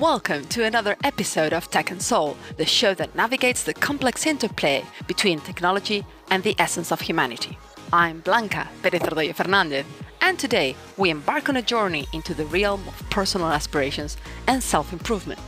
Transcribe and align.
Welcome 0.00 0.46
to 0.46 0.64
another 0.64 0.96
episode 1.04 1.52
of 1.52 1.70
Tech 1.70 1.90
and 1.90 2.00
Soul, 2.00 2.34
the 2.56 2.64
show 2.64 2.94
that 2.94 3.14
navigates 3.14 3.64
the 3.64 3.74
complex 3.74 4.24
interplay 4.24 4.82
between 5.06 5.40
technology 5.40 6.06
and 6.30 6.42
the 6.42 6.56
essence 6.58 6.90
of 6.90 7.02
humanity. 7.02 7.58
I'm 7.92 8.20
Blanca 8.20 8.66
Perez 8.80 9.02
Ordoyo 9.02 9.34
Fernandez, 9.34 9.84
and 10.22 10.38
today 10.38 10.74
we 10.96 11.10
embark 11.10 11.50
on 11.50 11.56
a 11.56 11.60
journey 11.60 12.08
into 12.14 12.32
the 12.32 12.46
realm 12.46 12.82
of 12.88 13.10
personal 13.10 13.48
aspirations 13.48 14.16
and 14.46 14.62
self 14.62 14.90
improvement. 14.94 15.42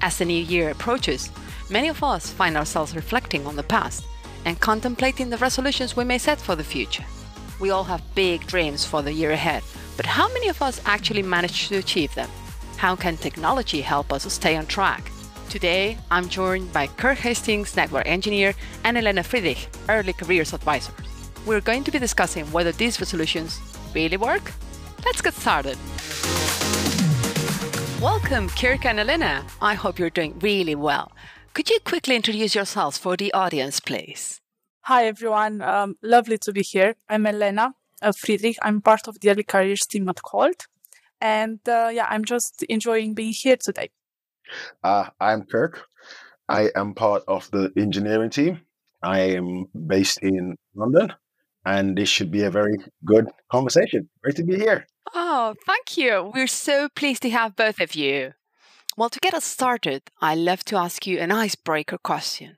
As 0.00 0.16
the 0.16 0.24
new 0.24 0.44
year 0.44 0.70
approaches, 0.70 1.32
many 1.68 1.88
of 1.88 2.04
us 2.04 2.30
find 2.30 2.56
ourselves 2.56 2.94
reflecting 2.94 3.48
on 3.48 3.56
the 3.56 3.64
past 3.64 4.04
and 4.44 4.60
contemplating 4.60 5.28
the 5.28 5.38
resolutions 5.38 5.96
we 5.96 6.04
may 6.04 6.18
set 6.18 6.40
for 6.40 6.54
the 6.54 6.62
future. 6.62 7.04
We 7.58 7.70
all 7.70 7.82
have 7.82 8.14
big 8.14 8.46
dreams 8.46 8.84
for 8.84 9.02
the 9.02 9.12
year 9.12 9.32
ahead, 9.32 9.64
but 9.96 10.06
how 10.06 10.28
many 10.28 10.46
of 10.46 10.62
us 10.62 10.80
actually 10.86 11.22
manage 11.24 11.66
to 11.66 11.78
achieve 11.78 12.14
them? 12.14 12.30
How 12.78 12.94
can 12.94 13.16
technology 13.16 13.80
help 13.80 14.12
us 14.12 14.32
stay 14.32 14.54
on 14.54 14.64
track? 14.66 15.10
Today, 15.48 15.98
I'm 16.12 16.28
joined 16.28 16.72
by 16.72 16.86
Kirk 16.86 17.18
Hastings, 17.18 17.74
network 17.74 18.06
engineer, 18.06 18.54
and 18.84 18.96
Elena 18.96 19.24
Friedrich, 19.24 19.68
early 19.88 20.12
careers 20.12 20.52
advisor. 20.52 20.92
We're 21.44 21.60
going 21.60 21.82
to 21.82 21.90
be 21.90 21.98
discussing 21.98 22.46
whether 22.52 22.70
these 22.70 23.00
resolutions 23.00 23.60
really 23.96 24.16
work. 24.16 24.52
Let's 25.04 25.20
get 25.20 25.34
started. 25.34 25.76
Welcome, 28.00 28.48
Kirk 28.50 28.84
and 28.84 29.00
Elena. 29.00 29.44
I 29.60 29.74
hope 29.74 29.98
you're 29.98 30.08
doing 30.08 30.38
really 30.38 30.76
well. 30.76 31.10
Could 31.54 31.70
you 31.70 31.80
quickly 31.80 32.14
introduce 32.14 32.54
yourselves 32.54 32.96
for 32.96 33.16
the 33.16 33.34
audience, 33.34 33.80
please? 33.80 34.40
Hi, 34.82 35.06
everyone. 35.06 35.62
Um, 35.62 35.96
lovely 36.00 36.38
to 36.38 36.52
be 36.52 36.62
here. 36.62 36.94
I'm 37.08 37.26
Elena 37.26 37.74
uh, 38.00 38.12
Friedrich. 38.12 38.56
I'm 38.62 38.80
part 38.80 39.08
of 39.08 39.18
the 39.18 39.30
early 39.30 39.42
careers 39.42 39.84
team 39.84 40.08
at 40.08 40.22
Colt. 40.22 40.68
And 41.20 41.60
uh, 41.68 41.90
yeah, 41.92 42.06
I'm 42.08 42.24
just 42.24 42.62
enjoying 42.64 43.14
being 43.14 43.32
here 43.32 43.56
today. 43.56 43.90
Uh, 44.82 45.10
I'm 45.20 45.44
Kirk. 45.44 45.86
I 46.48 46.70
am 46.74 46.94
part 46.94 47.22
of 47.28 47.50
the 47.50 47.72
engineering 47.76 48.30
team. 48.30 48.60
I 49.02 49.20
am 49.20 49.66
based 49.86 50.18
in 50.22 50.56
London, 50.74 51.12
and 51.64 51.96
this 51.96 52.08
should 52.08 52.30
be 52.30 52.42
a 52.42 52.50
very 52.50 52.78
good 53.04 53.26
conversation. 53.50 54.08
Great 54.22 54.36
to 54.36 54.44
be 54.44 54.56
here. 54.56 54.86
Oh, 55.14 55.54
thank 55.66 55.96
you. 55.96 56.32
We're 56.34 56.46
so 56.46 56.88
pleased 56.88 57.22
to 57.22 57.30
have 57.30 57.56
both 57.56 57.80
of 57.80 57.94
you. 57.94 58.32
Well, 58.96 59.10
to 59.10 59.20
get 59.20 59.34
us 59.34 59.44
started, 59.44 60.02
I'd 60.20 60.38
love 60.38 60.64
to 60.64 60.76
ask 60.76 61.06
you 61.06 61.18
an 61.18 61.30
icebreaker 61.30 61.98
question. 61.98 62.56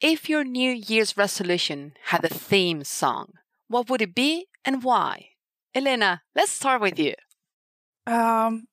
If 0.00 0.28
your 0.28 0.44
New 0.44 0.70
Year's 0.70 1.16
resolution 1.16 1.94
had 2.06 2.24
a 2.24 2.28
theme 2.28 2.84
song, 2.84 3.32
what 3.68 3.88
would 3.88 4.02
it 4.02 4.14
be 4.14 4.46
and 4.64 4.84
why? 4.84 5.30
Elena, 5.74 6.22
let's 6.34 6.52
start 6.52 6.80
with 6.80 6.98
you. 6.98 7.14
Um, 8.08 8.68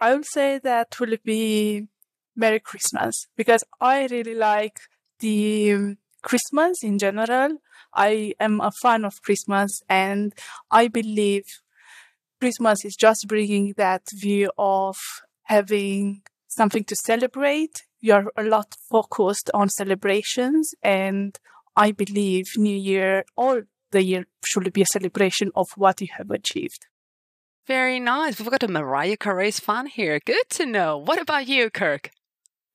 I 0.00 0.14
would 0.14 0.24
say 0.24 0.58
that 0.58 0.98
will 0.98 1.16
be 1.24 1.86
Merry 2.34 2.58
Christmas 2.58 3.28
because 3.36 3.62
I 3.80 4.08
really 4.10 4.34
like 4.34 4.80
the 5.20 5.72
um, 5.74 5.98
Christmas 6.22 6.82
in 6.82 6.98
general. 6.98 7.58
I 7.94 8.34
am 8.40 8.60
a 8.60 8.72
fan 8.82 9.04
of 9.04 9.22
Christmas 9.22 9.80
and 9.88 10.34
I 10.72 10.88
believe 10.88 11.44
Christmas 12.40 12.84
is 12.84 12.96
just 12.96 13.28
bringing 13.28 13.74
that 13.76 14.02
view 14.12 14.50
of 14.58 14.96
having 15.44 16.22
something 16.48 16.82
to 16.84 16.96
celebrate. 16.96 17.84
You're 18.00 18.32
a 18.36 18.42
lot 18.42 18.74
focused 18.90 19.50
on 19.54 19.68
celebrations 19.68 20.74
and 20.82 21.38
I 21.76 21.92
believe 21.92 22.46
New 22.56 22.76
Year 22.76 23.24
all 23.36 23.62
the 23.92 24.02
year 24.02 24.26
should 24.44 24.72
be 24.72 24.82
a 24.82 24.86
celebration 24.86 25.52
of 25.54 25.68
what 25.76 26.00
you 26.00 26.08
have 26.16 26.30
achieved. 26.32 26.86
Very 27.70 28.00
nice. 28.00 28.40
We've 28.40 28.50
got 28.50 28.64
a 28.64 28.68
Mariah 28.68 29.16
Carey's 29.16 29.60
fan 29.60 29.86
here. 29.86 30.18
Good 30.26 30.48
to 30.58 30.66
know. 30.66 30.98
What 30.98 31.20
about 31.20 31.46
you, 31.46 31.70
Kirk? 31.70 32.10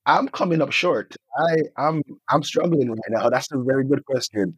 I'm 0.05 0.29
coming 0.29 0.61
up 0.61 0.71
short. 0.71 1.17
I, 1.38 1.55
I'm 1.75 2.01
I'm 2.29 2.43
struggling 2.43 2.89
right 2.89 3.09
now. 3.09 3.29
That's 3.29 3.51
a 3.51 3.57
very 3.57 3.84
good 3.84 4.05
question. 4.05 4.55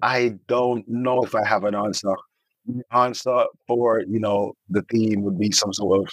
I 0.00 0.38
don't 0.48 0.88
know 0.88 1.22
if 1.24 1.34
I 1.34 1.46
have 1.46 1.64
an 1.64 1.74
answer. 1.74 2.14
Answer 2.90 3.44
for 3.68 4.00
you 4.08 4.18
know 4.18 4.54
the 4.70 4.80
theme 4.90 5.20
would 5.24 5.38
be 5.38 5.52
some 5.52 5.74
sort 5.74 6.06
of. 6.06 6.08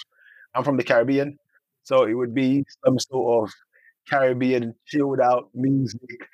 I'm 0.54 0.62
from 0.62 0.76
the 0.76 0.84
Caribbean, 0.84 1.38
so 1.84 2.04
it 2.04 2.12
would 2.12 2.34
be 2.34 2.66
some 2.84 2.98
sort 2.98 3.48
of 3.48 3.54
Caribbean 4.10 4.74
chilled 4.84 5.20
out 5.20 5.48
music. 5.54 6.28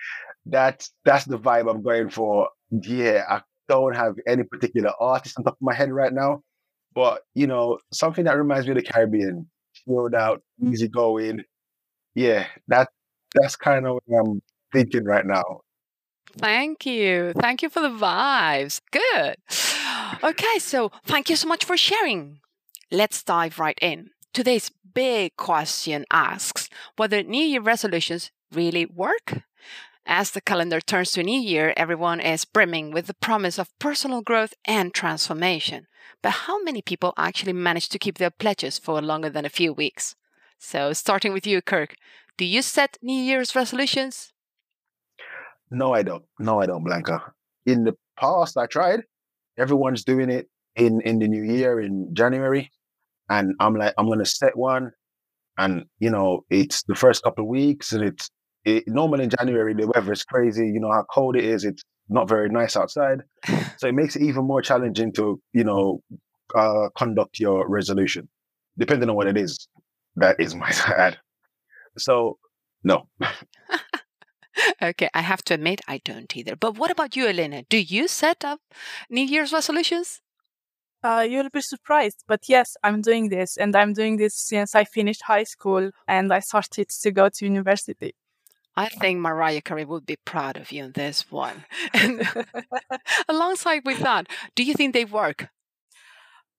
That's 0.47 0.91
that's 1.05 1.27
the 1.27 1.39
vibe 1.39 1.71
I'm 1.71 1.85
going 1.85 2.11
for. 2.11 2.49
Yeah, 2.73 3.23
I 3.31 3.43
don't 3.69 3.95
have 3.95 4.17
any 4.27 4.43
particular 4.43 4.91
artist 4.99 5.39
on 5.39 5.45
top 5.45 5.55
of 5.55 5.63
my 5.63 5.75
head 5.75 5.93
right 5.93 6.13
now. 6.13 6.43
But 6.95 7.23
you 7.35 7.47
know, 7.47 7.79
something 7.93 8.25
that 8.25 8.37
reminds 8.37 8.67
me 8.67 8.73
of 8.73 8.77
the 8.77 8.83
Caribbean, 8.83 9.47
chilled 9.75 10.15
out, 10.15 10.43
easy 10.63 10.89
going. 10.89 11.45
Yeah, 12.15 12.47
that 12.69 12.89
that's 13.35 13.57
kind 13.57 13.87
of 13.87 13.99
what 14.05 14.21
I'm 14.21 14.43
thinking 14.73 15.05
right 15.05 15.27
now. 15.27 15.61
Thank 16.39 16.87
you. 16.87 17.33
Thank 17.37 17.63
you 17.63 17.69
for 17.69 17.81
the 17.81 17.89
vibes. 17.89 18.81
Good. 18.91 19.37
Okay, 20.23 20.59
so 20.59 20.91
thank 21.05 21.31
you 21.31 21.37
so 21.37 21.49
much 21.49 21.65
for 21.65 21.77
sharing. 21.77 22.41
Let's 22.91 23.23
dive 23.23 23.59
right 23.59 23.79
in. 23.81 24.11
Today's 24.33 24.71
big 24.95 25.37
question 25.37 26.05
asks 26.11 26.69
whether 26.97 27.23
New 27.23 27.45
Year 27.45 27.61
resolutions 27.61 28.31
really 28.53 28.87
work. 28.87 29.43
As 30.07 30.33
the 30.33 30.43
calendar 30.43 30.83
turns 30.83 31.13
to 31.13 31.21
a 31.21 31.25
new 31.25 31.41
year, 31.41 31.73
everyone 31.79 32.21
is 32.21 32.45
brimming 32.45 32.91
with 32.91 33.07
the 33.07 33.15
promise 33.15 33.59
of 33.59 33.77
personal 33.79 34.21
growth 34.21 34.53
and 34.67 34.93
transformation. 34.93 35.87
But 36.23 36.45
how 36.47 36.63
many 36.63 36.83
people 36.83 37.15
actually 37.17 37.55
manage 37.55 37.89
to 37.89 37.99
keep 37.99 38.19
their 38.19 38.31
pledges 38.31 38.79
for 38.79 39.01
longer 39.01 39.31
than 39.31 39.47
a 39.47 39.51
few 39.51 39.73
weeks? 39.73 40.15
So, 40.59 40.93
starting 40.93 41.33
with 41.33 41.47
you, 41.47 41.63
Kirk, 41.63 41.95
do 42.37 42.45
you 42.45 42.61
set 42.61 42.99
New 43.01 43.17
Year's 43.17 43.57
resolutions? 43.57 44.35
No, 45.71 45.95
I 45.95 46.03
don't. 46.03 46.25
No, 46.39 46.61
I 46.61 46.67
don't, 46.67 46.85
Blanca. 46.85 47.33
In 47.65 47.85
the 47.85 47.97
past, 48.19 48.59
I 48.59 48.67
tried. 48.67 49.05
Everyone's 49.57 50.05
doing 50.05 50.29
it 50.29 50.49
in 50.77 51.01
in 51.01 51.19
the 51.19 51.29
new 51.29 51.43
year 51.43 51.81
in 51.81 52.11
January, 52.13 52.71
and 53.31 53.55
I'm 53.59 53.75
like, 53.75 53.95
I'm 53.97 54.09
gonna 54.09 54.27
set 54.27 54.57
one, 54.57 54.93
and 55.57 55.87
you 55.99 56.11
know, 56.11 56.45
it's 56.51 56.83
the 56.83 56.95
first 56.95 57.23
couple 57.23 57.45
of 57.45 57.49
weeks, 57.49 57.93
and 57.93 58.05
it's 58.05 58.31
it, 58.65 58.85
normally 58.87 59.25
in 59.25 59.31
January 59.31 59.75
the 59.75 59.87
weather 59.87 60.13
is 60.13 60.25
crazy. 60.25 60.67
You 60.67 60.81
know 60.81 60.93
how 60.93 61.05
cold 61.11 61.37
it 61.37 61.45
is. 61.45 61.65
It's 61.65 61.83
not 62.09 62.29
very 62.29 62.49
nice 62.49 62.77
outside, 62.77 63.23
so 63.79 63.89
it 63.89 63.95
makes 63.95 64.17
it 64.17 64.23
even 64.23 64.45
more 64.45 64.63
challenging 64.63 65.13
to 65.13 65.41
you 65.53 65.65
know 65.65 66.03
uh, 66.55 66.89
conduct 66.97 67.41
your 67.41 67.69
resolution, 67.69 68.29
depending 68.79 69.09
on 69.09 69.17
what 69.17 69.27
it 69.27 69.37
is. 69.37 69.69
That 70.17 70.39
is 70.39 70.55
my 70.65 70.71
bad. 70.71 71.19
So 71.99 72.39
no. 72.83 73.09
okay, 74.83 75.09
I 75.15 75.21
have 75.21 75.43
to 75.45 75.55
admit 75.55 75.81
I 75.89 75.99
don't 76.05 76.37
either. 76.37 76.57
But 76.57 76.79
what 76.79 76.91
about 76.91 77.17
you, 77.17 77.27
Elena? 77.27 77.63
Do 77.69 77.79
you 77.79 78.09
set 78.09 78.45
up 78.45 78.61
New 79.11 79.25
Year's 79.25 79.53
resolutions? 79.53 80.21
Uh, 81.03 81.27
you'll 81.29 81.51
be 81.51 81.61
surprised, 81.61 82.25
but 82.27 82.41
yes, 82.49 82.77
I'm 82.83 83.03
doing 83.03 83.29
this, 83.29 83.59
and 83.59 83.77
I'm 83.77 83.93
doing 83.93 84.17
this 84.17 84.35
since 84.35 84.75
I 84.75 84.85
finished 84.85 85.21
high 85.27 85.45
school 85.45 85.91
and 86.09 86.33
I 86.33 86.39
started 86.39 86.89
to 86.89 87.11
go 87.11 87.29
to 87.29 87.45
university. 87.45 88.15
I 88.77 88.89
think 88.89 89.21
Mariah 89.21 89.63
Carey 89.63 89.85
would 89.85 90.07
be 90.07 90.17
proud 90.25 90.57
of 90.57 90.73
you 90.73 90.85
on 90.85 90.93
this 90.93 91.31
one. 91.31 91.65
And 91.95 92.27
alongside 93.29 93.83
with 93.85 93.99
that, 94.09 94.29
do 94.55 94.63
you 94.65 94.75
think 94.75 94.93
they 94.95 95.05
work? 95.05 95.49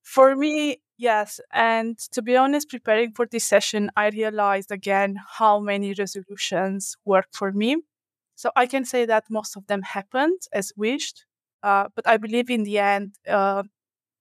For 0.04 0.36
me, 0.36 0.82
yes. 0.98 1.40
And 1.52 1.98
to 2.14 2.22
be 2.22 2.38
honest, 2.38 2.70
preparing 2.70 3.12
for 3.12 3.26
this 3.26 3.44
session, 3.46 3.90
I 3.96 4.10
realized 4.10 4.72
again 4.72 5.18
how 5.40 5.60
many 5.60 5.94
resolutions 5.94 6.96
work 7.06 7.28
for 7.34 7.52
me. 7.52 7.78
So 8.36 8.52
I 8.56 8.66
can 8.68 8.86
say 8.86 9.06
that 9.06 9.26
most 9.30 9.56
of 9.56 9.68
them 9.68 9.82
happened 9.82 10.42
as 10.54 10.72
wished. 10.78 11.26
Uh, 11.64 11.88
but 11.96 12.08
I 12.08 12.18
believe 12.18 12.50
in 12.50 12.64
the 12.64 12.78
end, 12.80 13.16
uh, 13.28 13.64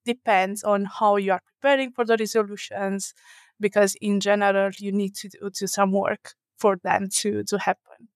depends 0.05 0.63
on 0.63 0.85
how 0.85 1.17
you 1.17 1.33
are 1.33 1.41
preparing 1.61 1.91
for 1.91 2.05
the 2.05 2.17
resolutions, 2.17 3.13
because 3.59 3.95
in 4.01 4.19
general, 4.19 4.71
you 4.79 4.91
need 4.91 5.15
to 5.15 5.29
do, 5.29 5.49
do 5.51 5.67
some 5.67 5.91
work 5.91 6.33
for 6.57 6.77
them 6.83 7.09
to 7.21 7.43
to 7.43 7.57
happen. 7.59 8.09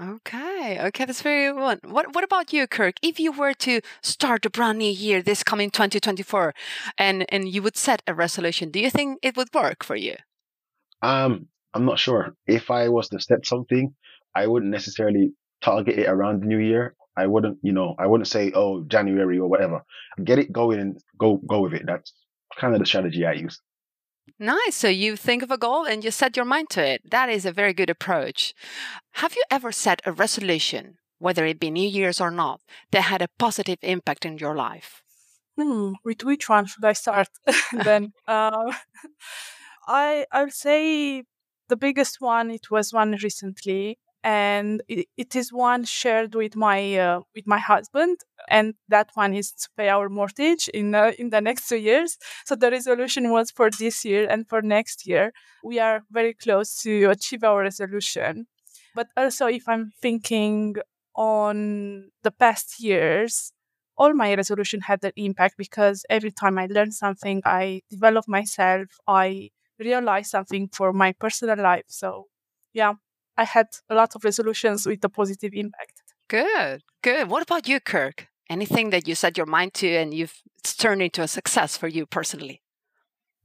Okay, 0.00 0.78
okay, 0.80 1.04
that's 1.06 1.22
very 1.22 1.52
good. 1.52 1.80
What 1.82 2.14
what 2.14 2.24
about 2.24 2.52
you, 2.52 2.68
Kirk? 2.68 2.96
If 3.02 3.18
you 3.18 3.32
were 3.32 3.54
to 3.54 3.80
start 4.00 4.46
a 4.46 4.50
brand 4.50 4.78
new 4.78 4.90
year 4.90 5.22
this 5.22 5.42
coming 5.42 5.70
2024 5.70 6.54
and 6.96 7.26
and 7.30 7.48
you 7.48 7.62
would 7.62 7.76
set 7.76 8.02
a 8.06 8.14
resolution, 8.14 8.70
do 8.70 8.78
you 8.78 8.90
think 8.90 9.18
it 9.22 9.36
would 9.36 9.52
work 9.52 9.82
for 9.82 9.96
you? 9.96 10.14
Um, 11.02 11.48
I'm 11.74 11.84
not 11.84 11.98
sure. 11.98 12.34
If 12.46 12.70
I 12.70 12.88
was 12.88 13.08
to 13.08 13.20
set 13.20 13.44
something, 13.44 13.94
I 14.34 14.46
wouldn't 14.46 14.70
necessarily 14.70 15.32
target 15.60 15.98
it 15.98 16.08
around 16.08 16.42
the 16.42 16.46
new 16.46 16.58
year. 16.58 16.94
I 17.16 17.26
wouldn't, 17.26 17.58
you 17.62 17.72
know, 17.72 17.96
I 17.98 18.06
wouldn't 18.06 18.28
say, 18.28 18.52
oh, 18.54 18.84
January 18.84 19.38
or 19.40 19.48
whatever. 19.48 19.82
Get 20.22 20.38
it 20.38 20.52
going 20.52 20.78
and 20.78 21.00
go 21.18 21.40
go 21.48 21.62
with 21.62 21.74
it. 21.74 21.82
That's 21.86 22.12
kind 22.56 22.74
of 22.74 22.80
the 22.80 22.86
strategy 22.86 23.26
I 23.26 23.32
use. 23.32 23.60
Nice. 24.38 24.76
So 24.76 24.88
you 24.88 25.16
think 25.16 25.42
of 25.42 25.50
a 25.50 25.58
goal 25.58 25.84
and 25.84 26.04
you 26.04 26.10
set 26.10 26.36
your 26.36 26.44
mind 26.44 26.70
to 26.70 26.84
it. 26.84 27.10
That 27.10 27.28
is 27.28 27.44
a 27.44 27.52
very 27.52 27.72
good 27.72 27.90
approach. 27.90 28.54
Have 29.14 29.34
you 29.34 29.42
ever 29.50 29.72
set 29.72 30.00
a 30.06 30.12
resolution, 30.12 30.98
whether 31.18 31.44
it 31.44 31.58
be 31.58 31.70
New 31.70 31.88
Year's 31.88 32.20
or 32.20 32.30
not, 32.30 32.60
that 32.92 33.02
had 33.02 33.20
a 33.22 33.28
positive 33.38 33.78
impact 33.82 34.24
in 34.24 34.38
your 34.38 34.54
life? 34.54 35.02
Hmm, 35.56 35.94
with 36.04 36.22
which 36.22 36.48
one 36.48 36.66
should 36.66 36.84
I 36.84 36.92
start? 36.92 37.28
then 37.72 38.12
uh, 38.28 38.72
I 39.88 40.26
I'll 40.30 40.50
say 40.50 41.24
the 41.68 41.76
biggest 41.76 42.20
one, 42.20 42.50
it 42.50 42.70
was 42.70 42.92
one 42.92 43.16
recently, 43.22 43.98
and 44.36 44.82
it, 44.88 45.06
it 45.16 45.32
is 45.40 45.52
one 45.52 45.84
shared 45.84 46.34
with 46.34 46.54
my 46.56 46.80
uh, 47.06 47.20
with 47.34 47.46
my 47.54 47.58
husband, 47.72 48.16
and 48.48 48.74
that 48.88 49.08
one 49.14 49.32
is 49.34 49.48
to 49.52 49.68
pay 49.78 49.88
our 49.88 50.08
mortgage 50.08 50.68
in 50.80 50.94
uh, 50.94 51.12
in 51.18 51.30
the 51.30 51.40
next 51.40 51.68
two 51.68 51.78
years. 51.90 52.10
So 52.46 52.54
the 52.56 52.70
resolution 52.70 53.30
was 53.30 53.50
for 53.50 53.68
this 53.70 54.04
year 54.04 54.24
and 54.32 54.48
for 54.48 54.60
next 54.62 55.06
year. 55.06 55.32
We 55.64 55.78
are 55.80 55.98
very 56.10 56.34
close 56.34 56.70
to 56.84 56.92
achieve 57.16 57.42
our 57.44 57.60
resolution. 57.62 58.46
But 58.94 59.08
also, 59.16 59.46
if 59.46 59.68
I'm 59.68 59.92
thinking 60.02 60.76
on 61.14 62.10
the 62.22 62.30
past 62.30 62.80
years, 62.80 63.52
all 63.96 64.12
my 64.14 64.34
resolution 64.34 64.80
had 64.82 65.04
an 65.04 65.12
impact 65.16 65.56
because 65.58 66.04
every 66.10 66.30
time 66.32 66.58
I 66.58 66.66
learn 66.66 66.92
something, 66.92 67.42
I 67.44 67.82
develop 67.90 68.26
myself, 68.28 68.86
I 69.06 69.50
realize 69.78 70.30
something 70.30 70.68
for 70.72 70.92
my 70.92 71.12
personal 71.12 71.56
life. 71.58 71.84
So, 71.88 72.26
yeah, 72.72 72.94
I 73.38 73.44
had 73.44 73.68
a 73.88 73.94
lot 73.94 74.16
of 74.16 74.24
resolutions 74.24 74.84
with 74.84 75.02
a 75.04 75.08
positive 75.08 75.52
impact. 75.54 76.02
Good, 76.28 76.82
good. 77.02 77.30
What 77.30 77.44
about 77.44 77.68
you, 77.68 77.78
Kirk? 77.78 78.26
Anything 78.50 78.90
that 78.90 79.06
you 79.06 79.14
set 79.14 79.36
your 79.36 79.46
mind 79.46 79.74
to 79.74 79.86
and 79.86 80.12
you've 80.12 80.42
it's 80.58 80.74
turned 80.74 81.02
into 81.02 81.22
a 81.22 81.28
success 81.28 81.76
for 81.76 81.86
you 81.86 82.04
personally? 82.04 82.62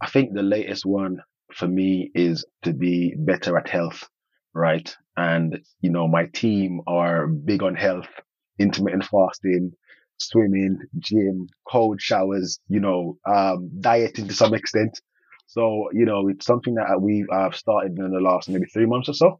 I 0.01 0.09
think 0.09 0.33
the 0.33 0.41
latest 0.41 0.83
one 0.83 1.21
for 1.53 1.67
me 1.67 2.09
is 2.15 2.43
to 2.63 2.73
be 2.73 3.13
better 3.15 3.55
at 3.55 3.69
health, 3.69 4.09
right? 4.55 4.97
And, 5.15 5.59
you 5.81 5.91
know, 5.91 6.07
my 6.07 6.25
team 6.25 6.81
are 6.87 7.27
big 7.27 7.61
on 7.61 7.75
health, 7.75 8.09
intermittent 8.57 9.05
fasting, 9.05 9.73
swimming, 10.17 10.79
gym, 10.97 11.47
cold 11.69 12.01
showers, 12.01 12.59
you 12.67 12.79
know, 12.79 13.19
um, 13.31 13.69
dieting 13.79 14.27
to 14.27 14.33
some 14.33 14.55
extent. 14.55 14.99
So, 15.45 15.89
you 15.93 16.05
know, 16.05 16.29
it's 16.29 16.47
something 16.47 16.73
that 16.75 16.99
we've 16.99 17.29
uh, 17.31 17.51
started 17.51 17.99
in 17.99 18.09
the 18.09 18.19
last 18.19 18.49
maybe 18.49 18.65
three 18.65 18.87
months 18.87 19.07
or 19.07 19.13
so 19.13 19.39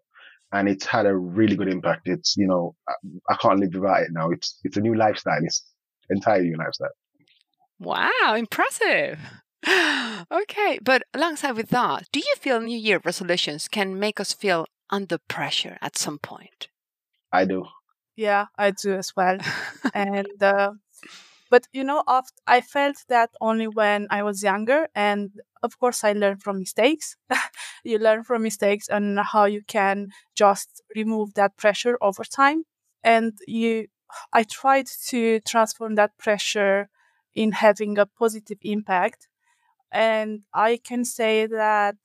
and 0.54 0.70
it's 0.70 0.86
had 0.86 1.06
a 1.06 1.16
really 1.16 1.56
good 1.56 1.68
impact. 1.68 2.08
It's 2.08 2.38
you 2.38 2.48
know 2.48 2.76
I, 2.88 2.94
I 3.30 3.36
can't 3.36 3.60
live 3.60 3.74
without 3.74 4.04
it 4.04 4.10
now. 4.12 4.30
It's 4.30 4.60
it's 4.64 4.78
a 4.78 4.82
new 4.82 4.96
lifestyle. 4.96 5.40
It's 5.44 5.66
entirely 6.10 6.50
new 6.50 6.58
lifestyle. 6.58 6.90
Wow, 7.80 8.36
impressive. 8.38 9.20
okay, 10.32 10.80
but 10.82 11.04
alongside 11.14 11.54
with 11.54 11.70
that, 11.70 12.06
do 12.12 12.20
you 12.20 12.36
feel 12.40 12.62
New 12.62 12.78
Year 12.78 13.02
resolutions 13.04 13.68
can 13.68 14.00
make 14.00 14.20
us 14.20 14.32
feel 14.34 14.68
under 14.90 15.18
pressure 15.18 15.78
at 15.82 15.98
some 15.98 16.20
point? 16.20 16.68
I 17.32 17.46
do. 17.46 17.66
Yeah, 18.16 18.46
I 18.58 18.72
do 18.72 18.94
as 18.94 19.14
well. 19.16 19.40
and 19.94 20.28
uh, 20.42 20.74
but 21.54 21.64
you 21.74 21.84
know, 21.90 22.02
oft 22.08 22.36
I 22.48 22.60
felt 22.62 22.98
that 23.10 23.30
only 23.50 23.68
when 23.68 24.08
I 24.10 24.22
was 24.24 24.44
younger, 24.44 24.82
and 24.96 25.32
of 25.68 25.72
course, 25.82 26.04
I 26.04 26.14
learned 26.14 26.42
from 26.44 26.60
mistakes. 26.60 27.08
you 27.84 27.98
learn 28.00 28.24
from 28.24 28.44
mistakes 28.44 28.88
and 28.90 29.20
how 29.34 29.46
you 29.46 29.62
can 29.68 29.98
just 30.36 30.70
remove 30.96 31.28
that 31.36 31.58
pressure 31.58 31.98
over 32.02 32.24
time. 32.24 32.60
And 33.04 33.34
you, 33.48 33.88
I 34.40 34.44
tried 34.44 34.88
to 35.10 35.40
transform 35.42 35.96
that 35.96 36.18
pressure 36.18 36.90
in 37.36 37.50
having 37.66 37.98
a 37.98 38.06
positive 38.06 38.58
impact. 38.62 39.28
And 39.92 40.42
I 40.54 40.80
can 40.84 41.06
say 41.06 41.46
that 41.48 41.96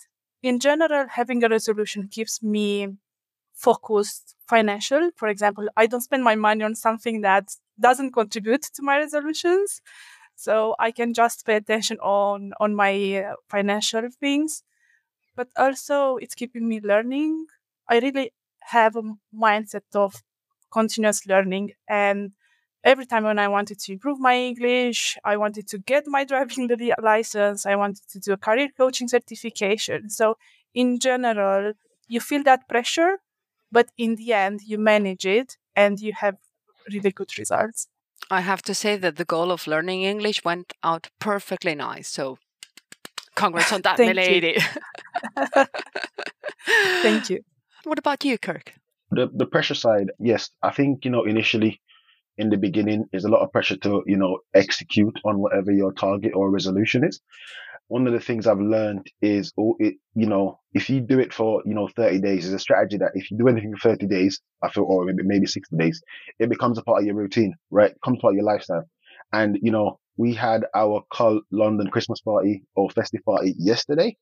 in 0.43 0.61
general, 0.61 1.07
having 1.09 1.43
a 1.45 1.49
resolution 1.49 2.09
keeps 2.09 2.43
me 2.43 2.89
focused 3.55 4.37
financial. 4.49 5.11
For 5.17 5.29
example, 5.29 5.69
I 5.77 5.87
don't 5.87 6.03
spend 6.03 6.25
my 6.25 6.37
money 6.37 6.65
on 6.65 6.75
something 6.75 7.23
that 7.23 7.49
doesn't 7.81 8.13
contribute 8.13 8.63
to 8.63 8.83
my 8.83 8.99
resolutions. 8.99 9.81
So 10.37 10.77
I 10.79 10.91
can 10.93 11.15
just 11.15 11.47
pay 11.47 11.57
attention 11.57 11.99
on 12.01 12.53
on 12.61 12.75
my 12.75 12.95
uh, 13.25 13.35
financial 13.51 14.09
things, 14.21 14.63
but 15.37 15.49
also 15.57 16.17
it's 16.17 16.35
keeping 16.35 16.69
me 16.69 16.81
learning. 16.81 17.47
I 17.89 17.99
really 18.01 18.33
have 18.63 18.97
a 18.97 19.03
mindset 19.35 19.85
of 19.95 20.23
continuous 20.73 21.27
learning 21.27 21.73
and 21.89 22.33
every 22.85 23.07
time 23.07 23.25
when 23.25 23.39
I 23.39 23.49
wanted 23.49 23.79
to 23.81 23.93
improve 23.93 24.21
my 24.21 24.37
English, 24.37 25.17
I 25.25 25.37
wanted 25.37 25.67
to 25.69 25.79
get 25.79 26.05
my 26.07 26.25
driving 26.33 26.69
license, 27.03 27.67
I 27.67 27.77
wanted 27.77 28.07
to 28.11 28.19
do 28.21 28.33
a 28.33 28.37
career 28.37 28.69
coaching 28.77 29.09
certification. 29.09 30.11
So 30.11 30.37
in 30.75 30.99
general, 31.01 31.73
you 32.07 32.21
feel 32.21 32.43
that 32.45 32.69
pressure, 32.69 33.19
but 33.73 33.89
in 33.99 34.17
the 34.17 34.33
end 34.33 34.61
you 34.67 34.79
manage 34.79 35.27
it 35.27 35.57
and 35.77 35.99
you 36.01 36.13
have 36.15 36.37
really 36.93 37.13
good 37.13 37.39
results. 37.39 37.89
I 38.31 38.41
have 38.41 38.63
to 38.63 38.75
say 38.75 38.97
that 38.97 39.17
the 39.17 39.25
goal 39.25 39.51
of 39.51 39.67
learning 39.67 40.03
English 40.03 40.45
went 40.45 40.73
out 40.83 41.09
perfectly 41.19 41.75
nice. 41.75 42.09
So, 42.09 42.39
congrats 43.35 43.73
on 43.73 43.83
that, 43.83 43.99
milady. 43.99 44.59
Thank 47.03 47.31
you. 47.31 47.41
What 47.85 47.99
about 47.99 48.25
you, 48.25 48.39
Kirk? 48.39 48.75
The 49.11 49.29
the 49.33 49.47
pressure 49.47 49.75
side, 49.75 50.11
yes. 50.19 50.51
I 50.63 50.71
think 50.71 51.05
you 51.05 51.11
know 51.11 51.25
initially, 51.25 51.81
in 52.39 52.49
the 52.49 52.57
beginning, 52.57 53.05
is 53.13 53.25
a 53.25 53.29
lot 53.29 53.43
of 53.43 53.53
pressure 53.53 53.77
to 53.77 54.03
you 54.07 54.17
know 54.17 54.39
execute 54.55 55.19
on 55.25 55.39
whatever 55.39 55.73
your 55.73 55.93
target 55.93 56.33
or 56.35 56.51
resolution 56.51 57.05
is 57.05 57.21
one 57.89 58.07
of 58.07 58.13
the 58.13 58.21
things 58.21 58.47
I've 58.47 58.61
learned 58.61 59.11
is, 59.23 59.53
oh, 59.59 59.75
it, 59.79 59.95
you 60.15 60.27
know, 60.27 60.61
if 60.75 60.91
you 60.91 61.01
do 61.01 61.19
it 61.19 61.33
for, 61.33 61.63
you 61.65 61.75
know, 61.75 61.89
30 61.97 62.21
days, 62.21 62.47
is 62.47 62.53
a 62.53 62.59
strategy 62.59 62.99
that 62.99 63.13
if 63.15 63.31
you 63.31 63.39
do 63.39 63.49
anything 63.49 63.75
for 63.75 63.91
30 63.91 64.07
days, 64.07 64.41
I 64.63 64.69
feel, 64.69 64.85
or 64.85 65.07
maybe, 65.07 65.23
maybe 65.25 65.47
60 65.47 65.75
days, 65.77 66.03
it 66.39 66.51
becomes 66.51 66.77
a 66.79 66.83
part 66.83 67.01
of 67.01 67.07
your 67.07 67.15
routine, 67.17 67.55
right? 67.71 67.91
It 67.91 67.99
becomes 68.03 68.21
part 68.21 68.33
of 68.33 68.37
your 68.37 68.45
lifestyle. 68.45 68.85
And, 69.33 69.59
you 69.63 69.73
know, 69.73 69.99
we 70.19 70.35
had 70.35 70.67
our 70.75 71.03
Colt 71.11 71.45
London 71.51 71.89
Christmas 71.89 72.21
party 72.21 72.63
or 72.77 72.91
festive 72.91 73.25
party 73.25 73.55
yesterday. 73.59 74.17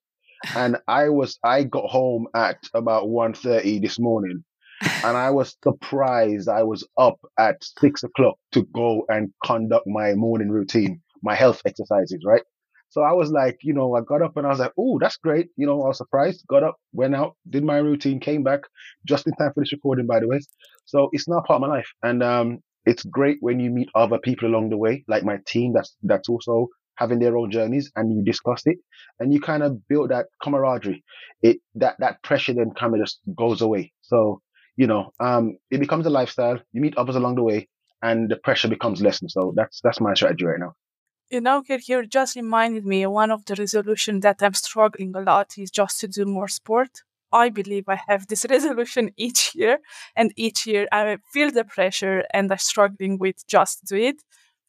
And 0.55 0.77
I 0.87 1.09
was, 1.09 1.39
I 1.43 1.65
got 1.65 1.91
home 1.91 2.29
at 2.35 2.59
about 2.73 3.05
1.30 3.05 3.83
this 3.83 3.99
morning 3.99 4.45
and 4.83 5.17
I 5.17 5.31
was 5.31 5.57
surprised 5.63 6.49
I 6.49 6.63
was 6.63 6.87
up 6.99 7.19
at 7.39 7.63
six 7.81 8.03
o'clock 8.03 8.37
to 8.53 8.67
go 8.75 9.05
and 9.09 9.31
conduct 9.45 9.87
my 9.87 10.15
morning 10.15 10.51
routine, 10.51 11.01
my 11.23 11.35
health 11.35 11.63
exercises, 11.65 12.23
right? 12.25 12.43
So 12.89 13.03
I 13.03 13.13
was 13.13 13.31
like, 13.31 13.59
you 13.63 13.75
know, 13.75 13.95
I 13.95 14.01
got 14.01 14.23
up 14.23 14.37
and 14.37 14.47
I 14.47 14.51
was 14.51 14.61
like, 14.61 14.73
oh, 14.79 14.99
that's 14.99 15.17
great. 15.17 15.49
You 15.57 15.67
know, 15.67 15.83
I 15.83 15.89
was 15.89 15.99
surprised, 15.99 16.47
got 16.49 16.63
up, 16.63 16.77
went 16.93 17.15
out, 17.15 17.37
did 17.51 17.65
my 17.65 17.79
routine, 17.79 18.21
came 18.21 18.43
back 18.43 18.61
just 19.07 19.27
in 19.27 19.33
time 19.35 19.53
for 19.55 19.61
this 19.61 19.73
recording, 19.73 20.07
by 20.07 20.21
the 20.21 20.29
way. 20.29 20.41
So 20.85 21.11
it's 21.13 21.29
now 21.29 21.43
part 21.47 21.63
of 21.63 21.69
my 21.69 21.75
life. 21.75 21.89
And, 22.03 22.23
um, 22.23 22.61
it's 22.85 23.03
great 23.05 23.39
when 23.41 23.59
you 23.59 23.71
meet 23.71 23.89
other 23.97 24.19
people 24.19 24.49
along 24.49 24.71
the 24.71 24.77
way, 24.77 25.05
like 25.09 25.25
my 25.25 25.39
team 25.47 25.73
that's, 25.75 25.97
that's 26.05 26.29
also 26.29 26.69
having 26.95 27.19
their 27.19 27.37
own 27.37 27.51
journeys 27.51 27.91
and 27.97 28.15
you 28.15 28.23
discuss 28.25 28.63
it 28.65 28.79
and 29.19 29.33
you 29.33 29.41
kind 29.41 29.63
of 29.63 29.87
build 29.89 30.11
that 30.11 30.27
camaraderie. 30.43 31.03
It, 31.43 31.59
that, 31.75 31.97
that 31.99 32.23
pressure 32.23 32.55
then 32.55 32.71
kind 32.79 32.95
of 32.95 33.01
just 33.01 33.21
goes 33.37 33.61
away. 33.61 33.93
So, 34.03 34.41
you 34.77 34.87
know, 34.87 35.13
um, 35.21 35.59
it 35.71 35.81
becomes 35.81 36.07
a 36.07 36.11
lifestyle. 36.11 36.59
You 36.73 36.81
meet 36.81 36.97
others 36.97 37.17
along 37.17 37.37
the 37.37 37.43
way 37.43 37.69
and 38.03 38.31
the 38.31 38.37
pressure 38.37 38.69
becomes 38.69 39.01
lessened. 39.01 39.31
So 39.31 39.53
that's, 39.57 39.81
that's 39.83 40.01
my 40.01 40.15
strategy 40.15 40.45
right 40.45 40.61
now 40.61 40.75
you 41.31 41.41
know, 41.41 41.63
here 41.67 42.05
just 42.05 42.37
reminded 42.37 42.87
me 42.87 43.07
one 43.07 43.31
of 43.31 43.45
the 43.47 43.55
resolutions 43.57 44.23
that 44.23 44.43
I'm 44.43 44.55
struggling 44.55 45.15
a 45.17 45.21
lot 45.21 45.55
is 45.59 45.71
just 45.71 46.01
to 46.01 46.09
do 46.09 46.25
more 46.25 46.49
sport. 46.49 47.03
I 47.33 47.49
believe 47.49 47.89
I 47.89 47.99
have 48.07 48.29
this 48.29 48.47
resolution 48.51 49.11
each 49.17 49.55
year, 49.55 49.79
and 50.15 50.33
each 50.37 50.67
year 50.67 50.87
I 50.93 51.19
feel 51.33 51.51
the 51.51 51.65
pressure 51.65 52.25
and 52.33 52.51
I'm 52.51 52.59
struggling 52.59 53.19
with 53.19 53.47
just 53.47 53.85
do 53.85 53.97
it. 53.97 54.23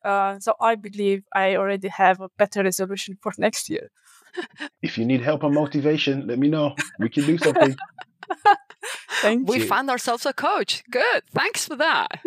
Uh, 0.03 0.39
so 0.39 0.53
I 0.59 0.75
believe 0.75 1.23
I 1.35 1.55
already 1.55 1.89
have 1.89 2.21
a 2.21 2.29
better 2.37 2.63
resolution 2.63 3.17
for 3.21 3.33
next 3.37 3.69
year. 3.69 3.91
if 4.81 4.97
you 4.97 5.05
need 5.05 5.21
help 5.21 5.43
and 5.43 5.53
motivation, 5.53 6.27
let 6.27 6.39
me 6.39 6.47
know. 6.47 6.75
We 6.99 7.09
can 7.09 7.25
do 7.25 7.37
something. 7.37 7.75
Thank 9.21 9.47
we 9.49 9.59
you. 9.59 9.65
found 9.65 9.89
ourselves 9.89 10.25
a 10.25 10.33
coach. 10.33 10.83
Good. 10.89 11.23
Thanks 11.31 11.65
for 11.65 11.75
that. 11.75 12.19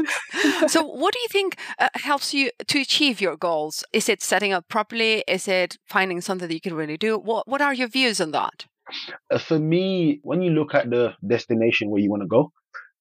so, 0.66 0.84
what 0.84 1.14
do 1.14 1.20
you 1.20 1.28
think 1.28 1.56
uh, 1.78 1.88
helps 1.94 2.34
you 2.34 2.50
to 2.66 2.80
achieve 2.80 3.20
your 3.20 3.36
goals? 3.36 3.84
Is 3.92 4.08
it 4.08 4.22
setting 4.22 4.52
up 4.52 4.68
properly? 4.68 5.24
Is 5.28 5.48
it 5.48 5.78
finding 5.86 6.20
something 6.20 6.48
that 6.48 6.54
you 6.54 6.60
can 6.60 6.74
really 6.74 6.96
do? 6.96 7.18
What 7.18 7.46
What 7.48 7.62
are 7.62 7.74
your 7.74 7.88
views 7.88 8.20
on 8.20 8.32
that? 8.32 8.66
Uh, 9.30 9.38
for 9.38 9.58
me, 9.58 10.20
when 10.22 10.42
you 10.42 10.50
look 10.50 10.74
at 10.74 10.90
the 10.90 11.14
destination 11.26 11.90
where 11.90 12.02
you 12.02 12.10
want 12.10 12.22
to 12.22 12.28
go, 12.28 12.52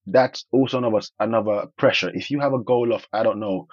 that's 0.05 0.45
also 0.51 0.77
another 0.77 1.01
another 1.19 1.67
pressure. 1.77 2.11
If 2.13 2.31
you 2.31 2.39
have 2.39 2.53
a 2.53 2.63
goal 2.63 2.93
of, 2.93 3.05
I 3.13 3.23
don't 3.23 3.39
know, 3.39 3.67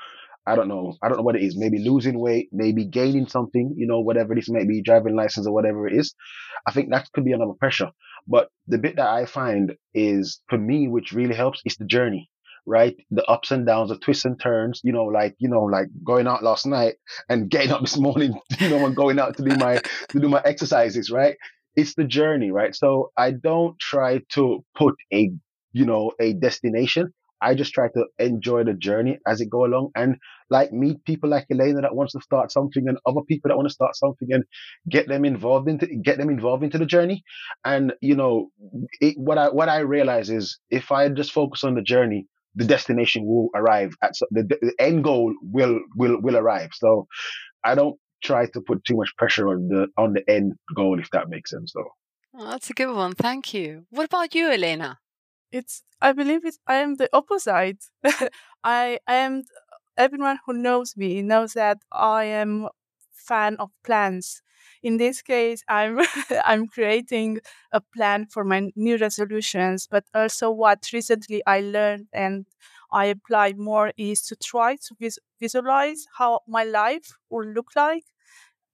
I 0.47 0.55
don't 0.55 0.69
know. 0.69 0.97
I 1.03 1.09
don't 1.09 1.17
know 1.19 1.25
what 1.25 1.37
it 1.37 1.43
is. 1.43 1.57
Maybe 1.57 1.79
losing 1.79 2.21
weight, 2.21 2.49
maybe 2.53 2.85
gaining 2.85 3.27
something, 3.27 3.75
you 3.77 3.87
know, 3.87 4.01
whatever 4.01 4.35
this 4.35 4.49
may 4.49 4.65
be, 4.65 4.81
driving 4.81 5.17
license 5.17 5.47
or 5.47 5.53
whatever 5.53 5.89
it 5.89 5.95
is. 5.95 6.15
I 6.67 6.73
think 6.73 6.91
that 6.91 7.09
could 7.13 7.25
be 7.25 7.33
another 7.33 7.55
pressure. 7.59 7.91
But 8.29 8.49
the 8.69 8.79
bit 8.79 8.97
that 8.97 9.09
I 9.09 9.27
find 9.27 9.75
is 9.93 10.41
for 10.49 10.59
me, 10.59 10.87
which 10.89 11.13
really 11.13 11.35
helps 11.35 11.63
is 11.65 11.77
the 11.77 11.85
journey, 11.85 12.31
right? 12.65 12.97
The 13.11 13.25
ups 13.25 13.51
and 13.51 13.67
downs, 13.67 13.91
the 13.91 13.99
twists 13.99 14.25
and 14.25 14.41
turns, 14.41 14.81
you 14.85 14.93
know, 14.93 15.05
like, 15.05 15.35
you 15.39 15.49
know, 15.49 15.65
like 15.65 15.89
going 16.05 16.29
out 16.29 16.45
last 16.45 16.65
night 16.65 16.95
and 17.29 17.51
getting 17.51 17.73
up 17.73 17.81
this 17.81 17.99
morning, 17.99 18.39
you 18.61 18.69
know, 18.69 18.87
and 18.87 18.95
going 18.95 19.19
out 19.19 19.37
to 19.39 19.43
do 19.45 19.57
my, 19.57 19.81
to 20.11 20.21
do 20.21 20.29
my 20.29 20.43
exercises, 20.45 21.11
right? 21.11 21.37
It's 21.75 21.95
the 21.95 22.05
journey, 22.05 22.53
right? 22.53 22.75
So 22.75 23.11
I 23.17 23.33
don't 23.33 23.79
try 23.81 24.23
to 24.31 24.65
put 24.77 24.95
a, 25.13 25.31
you 25.73 25.85
know, 25.85 26.13
a 26.21 26.33
destination 26.35 27.13
I 27.41 27.55
just 27.55 27.73
try 27.73 27.89
to 27.89 28.07
enjoy 28.19 28.65
the 28.65 28.75
journey 28.75 29.19
as 29.27 29.41
it 29.41 29.51
go 29.51 29.65
along 29.65 29.91
and 29.95 30.17
like 30.51 30.73
meet 30.73 31.05
people 31.05 31.29
like 31.29 31.47
Elena 31.51 31.83
that 31.83 31.95
wants 31.95 32.13
to 32.15 32.21
start 32.21 32.51
something 32.51 32.89
and 32.89 32.99
other 33.07 33.21
people 33.29 33.49
that 33.49 33.57
want 33.57 33.69
to 33.69 33.75
start 33.75 33.97
something 33.97 34.29
and 34.31 34.45
get 34.89 35.09
them 35.09 35.25
involved 35.25 35.69
into 35.69 35.87
get 35.87 36.19
them 36.19 36.31
involved 36.31 36.65
into 36.65 36.79
the 36.79 36.87
journey. 36.87 37.23
And 37.65 37.93
you 38.01 38.17
know, 38.17 38.51
it, 39.01 39.17
what 39.19 39.39
I 39.39 39.49
what 39.51 39.69
I 39.69 39.79
realize 39.81 40.31
is 40.31 40.59
if 40.71 40.93
I 40.93 41.09
just 41.09 41.33
focus 41.33 41.65
on 41.65 41.75
the 41.75 41.83
journey, 41.83 42.27
the 42.55 42.65
destination 42.65 43.27
will 43.27 43.51
arrive 43.55 43.95
at 44.03 44.13
the, 44.31 44.43
the 44.43 44.75
end 44.79 45.05
goal 45.05 45.35
will 45.43 45.81
will 45.95 46.21
will 46.21 46.37
arrive. 46.37 46.71
So 46.73 47.07
I 47.65 47.75
don't 47.75 47.99
try 48.23 48.47
to 48.47 48.61
put 48.61 48.85
too 48.85 48.97
much 48.97 49.15
pressure 49.17 49.49
on 49.49 49.69
the 49.69 49.89
on 49.97 50.15
the 50.15 50.29
end 50.29 50.55
goal 50.75 50.99
if 50.99 51.11
that 51.11 51.29
makes 51.29 51.51
sense 51.51 51.73
though. 51.75 51.91
Oh, 52.39 52.51
that's 52.51 52.71
a 52.71 52.75
good 52.75 52.95
one. 52.95 53.15
Thank 53.15 53.55
you. 53.55 53.87
What 53.91 54.05
about 54.05 54.35
you, 54.35 54.51
Elena? 54.51 54.99
It's 55.53 55.83
I 56.01 56.13
believe 56.13 56.45
it's 56.45 56.59
I 56.67 56.77
am 56.77 56.97
the 56.97 57.09
opposite. 57.13 57.85
I 58.65 58.99
am 59.07 59.43
everyone 59.97 60.39
who 60.47 60.53
knows 60.53 60.97
me 60.97 61.23
knows 61.23 61.55
that 61.55 61.79
I 61.93 62.25
am 62.25 62.69
fan 63.13 63.57
of 63.57 63.71
plans. 63.85 64.43
In 64.83 64.99
this 64.99 65.23
case, 65.23 65.63
I'm 65.69 66.01
I'm 66.45 66.67
creating 66.69 67.41
a 67.73 67.81
plan 67.81 68.27
for 68.27 68.45
my 68.45 68.71
new 68.77 68.97
resolutions, 68.99 69.89
but 69.91 70.05
also 70.15 70.51
what 70.51 70.91
recently 70.93 71.43
I 71.47 71.61
learned 71.61 72.09
and 72.13 72.47
I 72.93 73.07
apply 73.07 73.55
more 73.55 73.93
is 73.97 74.23
to 74.29 74.37
try 74.37 74.77
to 74.77 74.95
vis- 75.01 75.19
visualize 75.41 76.07
how 76.19 76.41
my 76.47 76.65
life 76.65 77.13
will 77.31 77.47
look 77.47 77.71
like 77.77 78.05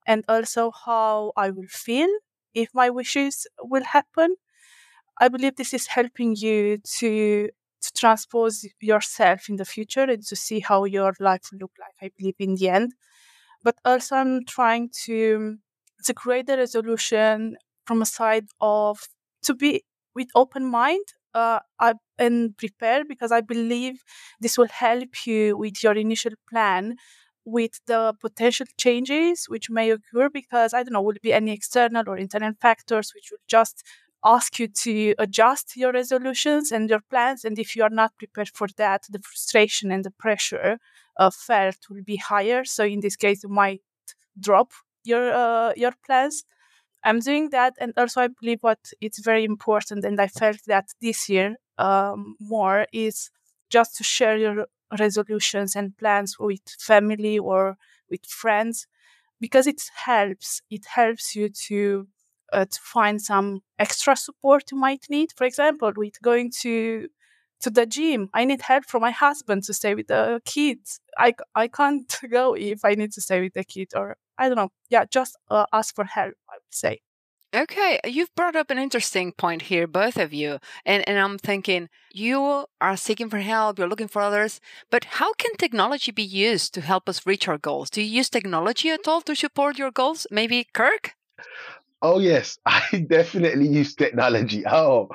and 0.07 0.25
also 0.29 0.73
how 0.87 1.33
I 1.37 1.51
will 1.51 1.69
feel 1.69 2.09
if 2.55 2.71
my 2.75 2.91
wishes 2.91 3.47
will 3.63 3.85
happen. 3.85 4.37
I 5.21 5.29
believe 5.29 5.57
this 5.57 5.75
is 5.75 5.87
helping 5.89 6.37
you 6.37 6.79
to 6.99 7.49
to 7.83 7.93
transpose 7.95 8.65
yourself 8.81 9.49
in 9.49 9.57
the 9.57 9.65
future 9.65 10.03
and 10.05 10.23
to 10.27 10.37
see 10.37 10.61
how 10.61 10.85
your 10.85 11.15
life 11.19 11.43
will 11.51 11.59
look 11.63 11.73
like. 11.81 11.95
I 12.01 12.11
believe 12.17 12.37
in 12.39 12.55
the 12.55 12.69
end, 12.69 12.93
but 13.65 13.77
also 13.85 14.17
I'm 14.17 14.45
trying 14.45 14.91
to 15.07 15.59
to 16.05 16.15
create 16.15 16.49
a 16.51 16.57
resolution 16.57 17.57
from 17.87 18.03
a 18.03 18.07
side 18.07 18.47
of 18.61 19.01
to 19.45 19.55
be 19.55 19.85
with 20.15 20.29
open 20.35 20.65
mind 20.67 21.05
uh, 21.35 21.61
I, 21.81 21.95
and 22.19 22.57
prepare 22.59 23.05
because 23.05 23.33
I 23.33 23.41
believe 23.41 24.03
this 24.41 24.59
will 24.59 24.69
help 24.69 25.27
you 25.27 25.57
with 25.57 25.83
your 25.83 25.95
initial 25.95 26.33
plan 26.51 26.97
with 27.45 27.81
the 27.87 28.15
potential 28.21 28.67
changes 28.79 29.47
which 29.49 29.69
may 29.69 29.91
occur 29.91 30.29
because 30.31 30.73
I 30.75 30.83
don't 30.85 30.93
know, 30.93 31.03
will 31.03 31.17
be 31.23 31.33
any 31.33 31.53
external 31.53 32.05
or 32.07 32.17
internal 32.17 32.53
factors 32.61 33.13
which 33.15 33.29
will 33.31 33.39
just 33.49 33.83
ask 34.25 34.59
you 34.59 34.69
to 34.69 35.15
adjust 35.19 35.77
your 35.77 35.93
resolutions 35.93 36.73
and 36.73 36.89
your 36.91 37.01
plans. 37.11 37.45
And 37.45 37.59
if 37.59 37.77
you 37.77 37.83
are 37.83 37.91
not 37.91 38.17
prepared 38.19 38.51
for 38.51 38.69
that, 38.77 39.03
the 39.11 39.19
frustration 39.21 39.91
and 39.93 40.05
the 40.05 40.11
pressure 40.13 40.79
felt 41.33 41.77
will 41.91 42.03
be 42.05 42.17
higher. 42.17 42.65
So 42.65 42.85
in 42.85 43.01
this 43.01 43.17
case, 43.17 43.43
you 43.43 43.49
might 43.49 43.83
drop 44.39 44.73
your 45.05 45.33
uh, 45.33 45.73
your 45.77 45.93
plans. 46.07 46.45
I'm 47.05 47.21
doing 47.21 47.51
that, 47.51 47.75
and 47.81 47.93
also 47.97 48.23
I 48.23 48.29
believe 48.29 48.61
what 48.63 48.79
it's 49.01 49.21
very 49.21 49.45
important, 49.45 50.05
and 50.05 50.21
I 50.21 50.29
felt 50.29 50.59
that 50.67 50.87
this 51.01 51.29
year 51.29 51.57
um, 51.79 52.37
more 52.41 52.87
is 52.93 53.31
just 53.71 53.97
to 53.97 54.05
share 54.05 54.37
your 54.37 54.67
resolutions 54.99 55.77
and 55.77 55.97
plans 55.99 56.39
with 56.39 56.61
family 56.79 57.39
or 57.39 57.77
with 58.11 58.25
friends 58.27 58.87
because 59.41 59.67
it 59.67 59.83
helps. 59.97 60.63
It 60.71 60.87
helps 60.87 61.37
you 61.37 61.49
to 61.69 62.09
uh, 62.53 62.67
to 62.67 62.81
find 62.81 63.21
some 63.21 63.63
extra 63.79 64.17
support 64.17 64.71
you 64.71 64.79
might 64.79 65.07
need. 65.09 65.31
For 65.37 65.45
example, 65.45 65.93
with 65.97 66.21
going 66.23 66.51
to 66.63 67.09
to 67.61 67.71
the 67.71 67.87
gym, 67.87 68.29
I 68.35 68.45
need 68.45 68.63
help 68.63 68.85
from 68.87 69.03
my 69.03 69.13
husband 69.13 69.63
to 69.65 69.73
stay 69.73 69.95
with 69.95 70.09
the 70.09 70.41
kids. 70.45 70.99
I, 71.17 71.35
I 71.55 71.69
can't 71.69 72.13
go 72.31 72.55
if 72.55 72.85
I 72.85 72.95
need 72.95 73.13
to 73.13 73.21
stay 73.21 73.41
with 73.41 73.55
the 73.55 73.65
kid, 73.65 73.89
or 73.95 74.17
I 74.37 74.49
don't 74.49 74.57
know. 74.57 74.71
Yeah, 74.91 75.05
just 75.05 75.37
uh, 75.49 75.67
ask 75.73 75.95
for 75.95 76.05
help. 76.05 76.35
I 76.49 76.55
would 76.55 76.75
say. 76.75 77.01
Okay, 77.55 78.01
you've 78.07 78.35
brought 78.35 78.57
up 78.57 78.71
an 78.71 78.79
interesting 78.79 79.33
point 79.33 79.63
here, 79.63 79.87
both 79.87 80.17
of 80.17 80.33
you. 80.33 80.59
And, 80.87 81.07
and 81.07 81.19
I'm 81.19 81.37
thinking, 81.37 81.91
you 82.11 82.65
are 82.81 82.97
seeking 82.97 83.29
for 83.29 83.41
help, 83.41 83.79
you're 83.79 83.89
looking 83.89 84.09
for 84.09 84.23
others, 84.23 84.59
but 84.91 85.05
how 85.05 85.35
can 85.35 85.55
technology 85.57 86.13
be 86.13 86.23
used 86.23 86.73
to 86.73 86.81
help 86.81 87.11
us 87.11 87.27
reach 87.27 87.49
our 87.49 87.59
goals? 87.59 87.91
Do 87.91 88.01
you 88.01 88.09
use 88.09 88.31
technology 88.31 88.89
at 88.89 89.07
all 89.07 89.21
to 89.21 89.35
support 89.35 89.77
your 89.77 89.91
goals? 89.91 90.27
Maybe 90.31 90.67
Kirk? 90.73 91.13
Oh 92.03 92.19
yes, 92.19 92.59
I 92.67 93.07
definitely 93.09 93.69
use 93.69 93.95
technology. 93.95 94.65
Oh, 94.67 95.09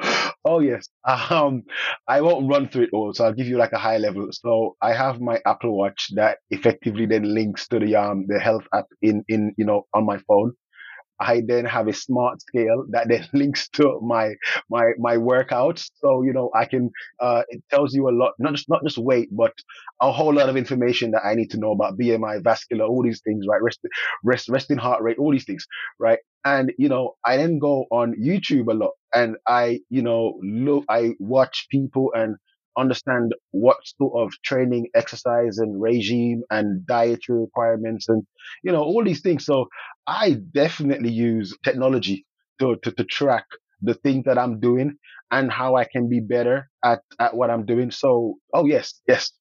oh 0.45 0.59
yes. 0.59 0.87
Um, 1.05 1.63
I 2.07 2.21
won't 2.21 2.49
run 2.49 2.69
through 2.69 2.83
it 2.85 2.89
all, 2.93 3.13
so 3.13 3.25
I'll 3.25 3.33
give 3.33 3.47
you 3.47 3.57
like 3.57 3.73
a 3.73 3.77
high 3.77 3.97
level. 3.97 4.29
So 4.31 4.75
I 4.81 4.93
have 4.93 5.19
my 5.19 5.39
Apple 5.45 5.77
Watch 5.77 6.09
that 6.15 6.39
effectively 6.49 7.05
then 7.05 7.33
links 7.33 7.67
to 7.69 7.79
the 7.79 7.95
um 7.95 8.25
the 8.27 8.39
health 8.39 8.65
app 8.73 8.85
in 9.01 9.23
in 9.27 9.53
you 9.57 9.65
know 9.65 9.85
on 9.93 10.05
my 10.05 10.17
phone. 10.27 10.53
I 11.19 11.41
then 11.45 11.65
have 11.65 11.87
a 11.87 11.93
smart 11.93 12.41
scale 12.41 12.85
that 12.91 13.07
then 13.09 13.27
links 13.33 13.69
to 13.69 13.99
my 14.01 14.35
my 14.69 14.91
my 14.99 15.17
workouts. 15.17 15.89
So 16.01 16.23
you 16.23 16.33
know 16.33 16.51
I 16.55 16.65
can 16.65 16.91
uh, 17.19 17.43
it 17.49 17.63
tells 17.71 17.93
you 17.93 18.09
a 18.09 18.11
lot, 18.11 18.33
not 18.39 18.53
just 18.53 18.69
not 18.69 18.83
just 18.83 18.97
weight, 18.97 19.29
but 19.31 19.53
a 20.01 20.11
whole 20.11 20.33
lot 20.33 20.49
of 20.49 20.57
information 20.57 21.11
that 21.11 21.25
I 21.25 21.35
need 21.35 21.49
to 21.51 21.57
know 21.57 21.71
about 21.71 21.97
BMI, 21.97 22.43
vascular, 22.43 22.85
all 22.85 23.03
these 23.03 23.21
things, 23.21 23.45
right? 23.47 23.61
Rest, 23.61 23.79
rest, 24.23 24.49
resting 24.49 24.77
heart 24.77 25.01
rate, 25.01 25.17
all 25.17 25.31
these 25.31 25.45
things, 25.45 25.65
right? 25.99 26.19
And 26.45 26.71
you 26.77 26.89
know 26.89 27.15
I 27.25 27.37
then 27.37 27.59
go 27.59 27.85
on 27.91 28.13
YouTube 28.21 28.71
a 28.71 28.75
lot, 28.75 28.91
and 29.13 29.35
I 29.47 29.79
you 29.89 30.01
know 30.01 30.39
look, 30.43 30.85
I 30.89 31.11
watch 31.19 31.67
people 31.71 32.11
and 32.15 32.35
understand 32.77 33.33
what 33.51 33.77
sort 33.85 34.13
of 34.21 34.33
training, 34.43 34.87
exercise, 34.95 35.57
and 35.57 35.81
regime 35.81 36.43
and 36.49 36.85
dietary 36.85 37.39
requirements, 37.39 38.07
and 38.09 38.23
you 38.63 38.71
know 38.71 38.81
all 38.81 39.03
these 39.03 39.21
things. 39.21 39.45
So 39.45 39.67
I 40.05 40.37
definitely 40.53 41.11
use 41.11 41.55
technology 41.63 42.25
to, 42.59 42.77
to, 42.83 42.91
to 42.91 43.03
track 43.03 43.45
the 43.81 43.93
things 43.93 44.25
that 44.25 44.37
I'm 44.37 44.59
doing 44.59 44.97
and 45.31 45.51
how 45.51 45.75
I 45.75 45.85
can 45.85 46.09
be 46.09 46.19
better 46.19 46.69
at, 46.83 47.01
at 47.19 47.35
what 47.35 47.49
I'm 47.49 47.65
doing. 47.65 47.91
So, 47.91 48.35
oh, 48.53 48.65
yes, 48.65 49.01
yes. 49.07 49.31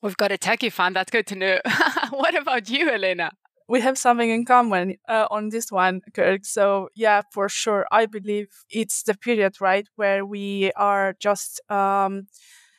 We've 0.00 0.16
got 0.16 0.30
a 0.30 0.38
techie 0.38 0.72
fan. 0.72 0.92
That's 0.92 1.10
good 1.10 1.26
to 1.28 1.34
know. 1.34 1.60
what 2.10 2.34
about 2.36 2.70
you, 2.70 2.88
Elena? 2.88 3.32
We 3.68 3.80
have 3.82 3.98
something 3.98 4.30
in 4.30 4.44
common 4.46 4.96
uh, 5.08 5.26
on 5.30 5.50
this 5.50 5.70
one, 5.70 6.00
Kirk. 6.14 6.44
So, 6.46 6.88
yeah, 6.94 7.22
for 7.32 7.48
sure. 7.48 7.86
I 7.92 8.06
believe 8.06 8.48
it's 8.70 9.02
the 9.02 9.14
period, 9.14 9.56
right, 9.60 9.86
where 9.96 10.24
we 10.24 10.72
are 10.74 11.14
just 11.20 11.60
um, 11.70 12.28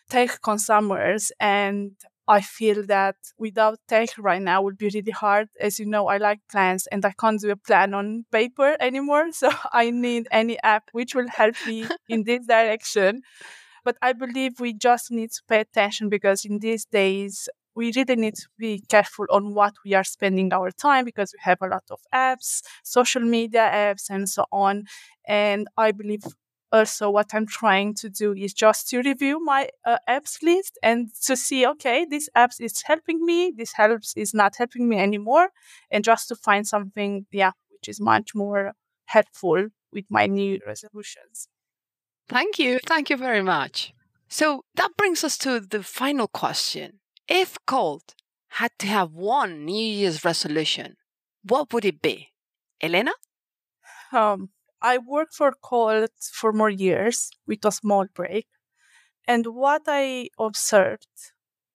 tech 0.10 0.42
consumers 0.42 1.32
and 1.40 1.92
I 2.28 2.42
feel 2.42 2.86
that 2.88 3.16
without 3.40 3.80
tech 3.88 4.10
right 4.20 4.42
now 4.42 4.62
would 4.62 4.78
be 4.78 4.90
really 4.94 5.12
hard. 5.12 5.50
As 5.60 5.80
you 5.80 5.86
know, 5.88 6.08
I 6.08 6.18
like 6.18 6.40
plans 6.52 6.88
and 6.92 7.04
I 7.06 7.14
can't 7.20 7.42
do 7.42 7.50
a 7.50 7.56
plan 7.56 7.94
on 7.94 8.26
paper 8.32 8.78
anymore. 8.80 9.30
So 9.34 9.50
I 9.74 9.90
need 9.92 10.28
any 10.32 10.60
app 10.62 10.90
which 10.92 11.16
will 11.16 11.28
help 11.28 11.56
me 11.66 11.88
in 12.10 12.24
this 12.24 12.46
direction. 12.46 13.22
But 13.84 13.98
I 14.02 14.14
believe 14.14 14.60
we 14.60 14.74
just 14.74 15.12
need 15.12 15.32
to 15.32 15.42
pay 15.48 15.62
attention 15.62 16.10
because 16.10 16.46
in 16.46 16.60
these 16.60 16.86
days, 16.86 17.50
we 17.76 17.92
really 17.96 18.16
need 18.16 18.36
to 18.36 18.48
be 18.58 18.84
careful 18.90 19.26
on 19.30 19.54
what 19.54 19.74
we 19.86 19.94
are 19.94 20.04
spending 20.04 20.52
our 20.54 20.72
time 20.72 21.06
because 21.06 21.34
we 21.34 21.40
have 21.42 21.60
a 21.62 21.68
lot 21.68 21.84
of 21.90 22.00
apps, 22.14 22.62
social 22.84 23.22
media 23.22 23.70
apps, 23.74 24.10
and 24.10 24.28
so 24.30 24.46
on. 24.52 24.86
And 25.28 25.68
I 25.78 25.92
believe 25.92 26.24
also 26.72 27.10
what 27.10 27.34
i'm 27.34 27.48
trying 27.48 27.96
to 27.96 28.10
do 28.12 28.32
is 28.34 28.54
just 28.54 28.88
to 28.88 29.02
review 29.02 29.44
my 29.44 29.68
uh, 29.86 29.98
apps 30.08 30.44
list 30.44 30.78
and 30.84 31.10
to 31.20 31.36
see 31.36 31.66
okay 31.66 32.06
this 32.08 32.30
apps 32.38 32.62
is 32.62 32.84
helping 32.84 33.26
me 33.26 33.52
this 33.58 33.74
helps 33.74 34.14
is 34.16 34.36
not 34.36 34.56
helping 34.56 34.88
me 34.88 35.00
anymore 35.00 35.50
and 35.90 36.04
just 36.04 36.28
to 36.28 36.36
find 36.36 36.68
something 36.68 37.26
yeah 37.32 37.52
which 37.72 37.90
is 37.90 38.00
much 38.00 38.36
more 38.36 38.74
helpful 39.06 39.70
with 39.92 40.06
my 40.10 40.28
new 40.28 40.60
resolutions. 40.66 41.48
Thank 42.28 42.60
you. 42.60 42.80
Thank 42.86 43.10
you 43.10 43.18
very 43.18 43.42
much. 43.42 43.94
So 44.28 44.64
that 44.76 44.92
brings 44.98 45.24
us 45.24 45.38
to 45.40 45.60
the 45.60 45.84
final 45.84 46.28
question 46.28 46.99
if 47.30 47.58
colt 47.66 48.14
had 48.60 48.72
to 48.78 48.86
have 48.88 49.14
one 49.14 49.64
new 49.66 49.86
year's 50.00 50.26
resolution 50.26 50.98
what 51.44 51.72
would 51.72 51.86
it 51.86 52.02
be 52.02 52.30
elena 52.82 53.12
um 54.12 54.50
I 54.82 54.98
worked 54.98 55.34
for 55.36 55.52
Colt 55.62 56.12
for 56.32 56.54
more 56.54 56.70
years 56.70 57.30
with 57.46 57.66
a 57.66 57.72
small 57.72 58.06
break. 58.14 58.48
And 59.28 59.46
what 59.48 59.84
I 59.88 60.30
observed, 60.40 61.08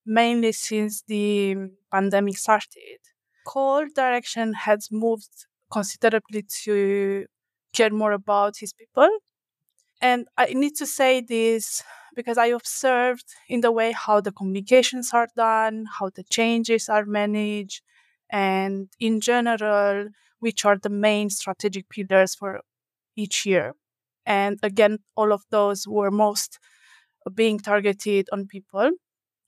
mainly 0.06 0.52
since 0.52 1.02
the 1.02 1.56
pandemic 1.92 2.38
started, 2.38 3.00
Colt 3.46 3.94
direction 3.94 4.54
has 4.54 4.88
moved 4.92 5.46
considerably 5.72 6.44
to 6.64 7.26
care 7.74 7.90
more 7.90 8.12
about 8.12 8.58
his 8.58 8.72
people. 8.74 9.10
And 10.04 10.20
I 10.36 10.46
need 10.52 10.74
to 10.76 10.86
say 10.86 11.12
this 11.22 11.82
because 12.14 12.38
I 12.38 12.48
observed 12.60 13.28
in 13.48 13.60
the 13.62 13.72
way 13.72 13.90
how 13.92 14.20
the 14.20 14.32
communications 14.32 15.06
are 15.14 15.28
done, 15.34 15.86
how 15.98 16.10
the 16.10 16.24
changes 16.24 16.88
are 16.88 17.06
managed, 17.06 17.80
and 18.30 18.88
in 19.00 19.20
general, 19.20 20.08
which 20.40 20.64
are 20.66 20.78
the 20.78 20.90
main 20.90 21.30
strategic 21.30 21.88
pillars 21.88 22.34
for 22.34 22.60
each 23.16 23.46
year. 23.46 23.74
And 24.26 24.58
again, 24.62 24.98
all 25.16 25.32
of 25.32 25.44
those 25.50 25.88
were 25.88 26.10
most 26.10 26.58
being 27.34 27.58
targeted 27.58 28.28
on 28.32 28.46
people. 28.46 28.90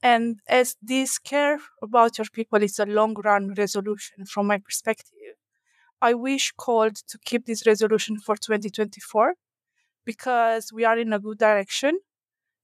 And 0.03 0.41
as 0.49 0.77
this 0.83 1.19
care 1.19 1.59
about 1.83 2.19
your 2.19 2.29
people 2.33 2.63
is 2.63 2.79
a 2.79 2.87
long 2.87 3.15
run 3.15 3.55
resolution 3.55 4.27
from 4.27 4.47
my 4.49 4.59
perspective, 4.59 5.37
I 6.03 6.15
wish 6.15 6.53
Colt 6.57 7.03
to 7.09 7.19
keep 7.25 7.47
this 7.47 7.67
resolution 7.67 8.19
for 8.19 8.37
2024 8.37 9.35
because 10.07 10.73
we 10.73 10.85
are 10.85 10.97
in 10.99 11.13
a 11.13 11.19
good 11.19 11.39
direction, 11.39 11.99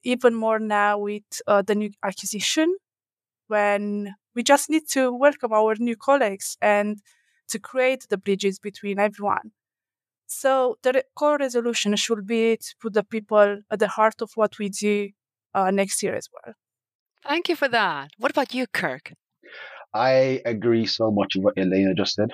even 0.04 0.34
more 0.34 0.58
now 0.58 0.98
with 0.98 1.24
uh, 1.46 1.60
the 1.60 1.74
new 1.74 1.90
acquisition, 2.02 2.74
when 3.48 4.14
we 4.34 4.42
just 4.42 4.70
need 4.70 4.88
to 4.88 5.12
welcome 5.12 5.52
our 5.52 5.74
new 5.78 5.96
colleagues 5.96 6.56
and 6.62 7.02
to 7.48 7.58
create 7.58 8.06
the 8.08 8.16
bridges 8.16 8.58
between 8.58 8.98
everyone. 8.98 9.52
So 10.26 10.78
the 10.82 11.04
core 11.14 11.36
resolution 11.36 11.94
should 11.96 12.26
be 12.26 12.56
to 12.56 12.74
put 12.80 12.94
the 12.94 13.04
people 13.04 13.58
at 13.70 13.78
the 13.78 13.88
heart 13.88 14.22
of 14.22 14.30
what 14.34 14.58
we 14.58 14.70
do 14.70 15.10
uh, 15.54 15.70
next 15.70 16.02
year 16.02 16.14
as 16.14 16.28
well. 16.32 16.54
Thank 17.22 17.50
you 17.50 17.56
for 17.56 17.68
that. 17.68 18.10
What 18.16 18.30
about 18.30 18.54
you, 18.54 18.66
Kirk? 18.66 19.12
I 19.92 20.40
agree 20.46 20.86
so 20.86 21.10
much 21.10 21.34
with 21.34 21.44
what 21.44 21.58
Elena 21.58 21.94
just 21.94 22.14
said 22.14 22.30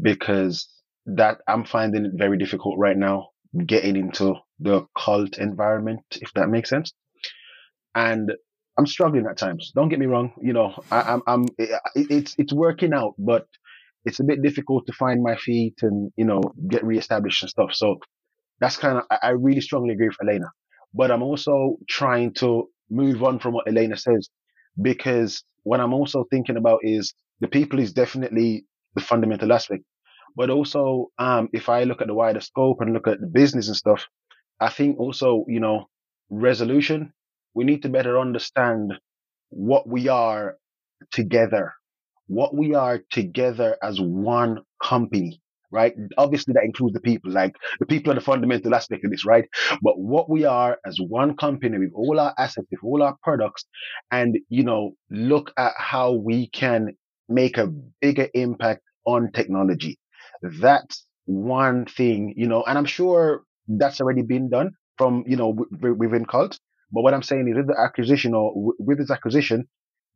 because 0.00 0.68
that 1.06 1.38
I'm 1.48 1.64
finding 1.64 2.04
it 2.06 2.12
very 2.14 2.38
difficult 2.38 2.78
right 2.78 2.96
now 2.96 3.31
getting 3.66 3.96
into 3.96 4.34
the 4.60 4.86
Colt 4.96 5.38
environment, 5.38 6.00
if 6.20 6.32
that 6.34 6.48
makes 6.48 6.70
sense. 6.70 6.92
And 7.94 8.32
I'm 8.78 8.86
struggling 8.86 9.26
at 9.26 9.36
times. 9.38 9.72
Don't 9.74 9.88
get 9.88 9.98
me 9.98 10.06
wrong. 10.06 10.32
You 10.42 10.54
know, 10.54 10.74
I, 10.90 11.12
am 11.14 11.22
I'm, 11.26 11.46
I'm, 11.58 11.70
it's, 11.94 12.34
it's 12.38 12.52
working 12.52 12.94
out, 12.94 13.14
but 13.18 13.46
it's 14.04 14.20
a 14.20 14.24
bit 14.24 14.42
difficult 14.42 14.86
to 14.86 14.92
find 14.94 15.22
my 15.22 15.36
feet 15.36 15.74
and, 15.82 16.10
you 16.16 16.24
know, 16.24 16.42
get 16.68 16.84
reestablished 16.84 17.42
and 17.42 17.50
stuff. 17.50 17.70
So 17.74 17.96
that's 18.60 18.76
kind 18.76 18.98
of, 18.98 19.04
I 19.22 19.30
really 19.30 19.60
strongly 19.60 19.94
agree 19.94 20.08
with 20.08 20.16
Elena, 20.22 20.46
but 20.94 21.10
I'm 21.10 21.22
also 21.22 21.76
trying 21.88 22.34
to 22.34 22.68
move 22.90 23.22
on 23.22 23.38
from 23.38 23.54
what 23.54 23.68
Elena 23.68 23.96
says 23.96 24.28
because 24.80 25.44
what 25.64 25.80
I'm 25.80 25.94
also 25.94 26.24
thinking 26.30 26.56
about 26.56 26.80
is 26.82 27.14
the 27.40 27.48
people 27.48 27.78
is 27.80 27.92
definitely 27.92 28.64
the 28.94 29.02
fundamental 29.02 29.52
aspect. 29.52 29.84
But 30.36 30.50
also, 30.50 31.08
um, 31.18 31.48
if 31.52 31.68
I 31.68 31.84
look 31.84 32.00
at 32.00 32.06
the 32.08 32.14
wider 32.14 32.40
scope 32.40 32.80
and 32.80 32.92
look 32.92 33.08
at 33.08 33.20
the 33.20 33.26
business 33.26 33.68
and 33.68 33.76
stuff, 33.76 34.06
I 34.60 34.70
think 34.70 34.98
also, 34.98 35.44
you 35.48 35.60
know, 35.60 35.88
resolution, 36.30 37.12
we 37.54 37.64
need 37.64 37.82
to 37.82 37.88
better 37.88 38.18
understand 38.18 38.94
what 39.50 39.88
we 39.88 40.08
are 40.08 40.56
together, 41.12 41.74
what 42.26 42.54
we 42.54 42.74
are 42.74 43.00
together 43.10 43.76
as 43.82 44.00
one 44.00 44.60
company, 44.82 45.42
right? 45.70 45.94
Obviously, 46.16 46.54
that 46.54 46.64
includes 46.64 46.94
the 46.94 47.00
people, 47.00 47.30
like 47.32 47.56
the 47.80 47.86
people 47.86 48.12
are 48.12 48.14
the 48.16 48.20
fundamental 48.22 48.74
aspect 48.74 49.04
of 49.04 49.10
this, 49.10 49.26
right? 49.26 49.44
But 49.82 49.98
what 49.98 50.30
we 50.30 50.44
are 50.44 50.78
as 50.86 50.98
one 51.00 51.36
company 51.36 51.78
with 51.78 51.92
all 51.94 52.20
our 52.20 52.34
assets, 52.38 52.68
with 52.70 52.80
all 52.82 53.02
our 53.02 53.16
products, 53.22 53.66
and, 54.10 54.38
you 54.48 54.64
know, 54.64 54.92
look 55.10 55.52
at 55.58 55.72
how 55.76 56.12
we 56.12 56.48
can 56.48 56.88
make 57.28 57.58
a 57.58 57.68
bigger 58.00 58.28
impact 58.34 58.82
on 59.06 59.30
technology. 59.32 59.98
That's 60.42 61.06
one 61.26 61.86
thing, 61.86 62.34
you 62.36 62.46
know, 62.48 62.62
and 62.64 62.76
I'm 62.78 62.84
sure 62.84 63.42
that's 63.68 64.00
already 64.00 64.22
been 64.22 64.50
done 64.50 64.72
from, 64.98 65.24
you 65.26 65.36
know, 65.36 65.52
w- 65.54 65.94
within 65.94 66.24
Colt. 66.26 66.58
But 66.92 67.02
what 67.02 67.14
I'm 67.14 67.22
saying 67.22 67.48
is 67.48 67.56
with 67.56 67.68
the 67.68 67.78
acquisition 67.80 68.34
or 68.34 68.52
w- 68.52 68.76
with 68.78 68.98
this 68.98 69.10
acquisition, 69.10 69.68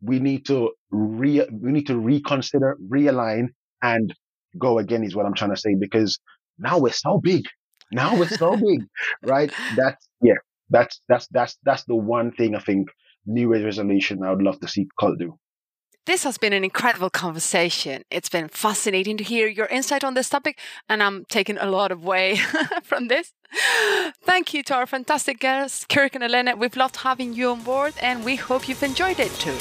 we 0.03 0.19
need 0.19 0.47
to 0.47 0.71
re, 0.91 1.47
we 1.53 1.73
need 1.73 1.87
to 1.87 1.99
reconsider, 1.99 2.77
realign 2.91 3.49
and 3.83 4.13
go 4.59 4.79
again 4.79 5.05
is 5.05 5.15
what 5.15 5.27
I'm 5.27 5.35
trying 5.35 5.55
to 5.55 5.61
say 5.61 5.75
because 5.79 6.19
now 6.59 6.79
we're 6.79 6.93
so 6.93 7.21
big. 7.23 7.45
Now 7.93 8.17
we're 8.17 8.27
so 8.29 8.57
big, 8.69 8.87
right? 9.23 9.53
That's, 9.69 10.09
yeah, 10.23 10.35
that's, 10.71 11.01
that's, 11.09 11.29
that's, 11.31 11.57
that's 11.65 11.85
the 11.85 11.97
one 11.97 12.33
thing 12.33 12.55
I 12.55 12.61
think 12.61 12.89
New 13.27 13.53
Year's 13.53 13.65
resolution 13.65 14.23
I 14.25 14.31
would 14.33 14.43
love 14.43 14.61
to 14.61 14.69
see 14.69 14.87
Colt 14.99 15.19
do. 15.19 15.39
This 16.07 16.23
has 16.23 16.39
been 16.39 16.53
an 16.53 16.63
incredible 16.63 17.11
conversation. 17.11 18.05
It's 18.13 18.29
been 18.29 18.47
fascinating 18.47 19.17
to 19.17 19.25
hear 19.25 19.49
your 19.49 19.67
insight 19.67 20.05
on 20.05 20.15
this 20.15 20.29
topic, 20.29 20.57
and 20.89 21.03
I'm 21.03 21.25
taking 21.25 21.59
a 21.59 21.67
lot 21.69 21.91
of 21.91 22.05
way 22.05 22.37
from 22.85 23.09
this. 23.09 23.33
Thank 24.23 24.55
you 24.55 24.63
to 24.63 24.75
our 24.75 24.87
fantastic 24.87 25.41
guests, 25.41 25.85
Kirk 25.85 26.15
and 26.15 26.23
Elena. 26.23 26.55
We've 26.55 26.77
loved 26.77 26.99
having 26.99 27.35
you 27.35 27.51
on 27.51 27.65
board, 27.65 27.95
and 28.01 28.25
we 28.25 28.37
hope 28.37 28.69
you've 28.69 28.85
enjoyed 28.85 29.19
it 29.19 29.33
too. 29.33 29.59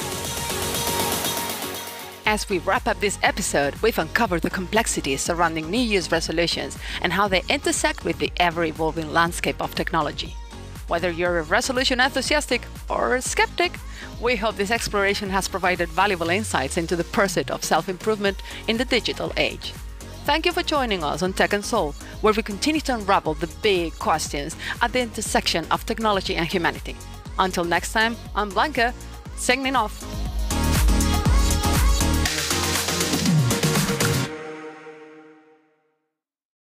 As 2.26 2.48
we 2.48 2.58
wrap 2.58 2.86
up 2.86 3.00
this 3.00 3.18
episode, 3.24 3.74
we've 3.82 3.98
uncovered 3.98 4.42
the 4.42 4.50
complexities 4.50 5.22
surrounding 5.22 5.68
New 5.68 5.78
Year's 5.78 6.12
resolutions 6.12 6.78
and 7.02 7.12
how 7.12 7.26
they 7.26 7.42
intersect 7.48 8.04
with 8.04 8.20
the 8.20 8.30
ever 8.36 8.64
evolving 8.64 9.12
landscape 9.12 9.60
of 9.60 9.74
technology. 9.74 10.36
Whether 10.88 11.10
you're 11.10 11.38
a 11.38 11.42
resolution 11.42 12.00
enthusiastic 12.00 12.62
or 12.88 13.16
a 13.16 13.22
skeptic, 13.22 13.78
we 14.20 14.36
hope 14.36 14.56
this 14.56 14.70
exploration 14.70 15.30
has 15.30 15.48
provided 15.48 15.88
valuable 15.88 16.30
insights 16.30 16.76
into 16.76 16.96
the 16.96 17.04
pursuit 17.04 17.50
of 17.50 17.64
self 17.64 17.88
improvement 17.88 18.42
in 18.68 18.76
the 18.76 18.84
digital 18.84 19.32
age. 19.36 19.72
Thank 20.24 20.46
you 20.46 20.52
for 20.52 20.62
joining 20.62 21.04
us 21.04 21.22
on 21.22 21.32
Tech 21.32 21.52
and 21.52 21.64
Soul, 21.64 21.92
where 22.20 22.32
we 22.32 22.42
continue 22.42 22.80
to 22.82 22.94
unravel 22.94 23.34
the 23.34 23.46
big 23.62 23.96
questions 23.98 24.56
at 24.82 24.92
the 24.92 25.00
intersection 25.00 25.66
of 25.70 25.86
technology 25.86 26.34
and 26.36 26.46
humanity. 26.46 26.96
Until 27.38 27.64
next 27.64 27.92
time, 27.92 28.16
I'm 28.34 28.48
Blanca, 28.48 28.94
signing 29.36 29.76
off. 29.76 30.25